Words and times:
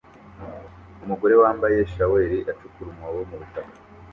Umugore 1.03 1.33
wambaye 1.41 1.77
shaweli 1.93 2.37
acukura 2.51 2.87
umwobo 2.91 3.19
mu 3.29 3.35
butaka 3.41 3.75